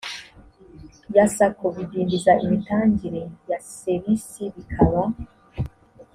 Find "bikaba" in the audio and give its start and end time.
4.53-5.03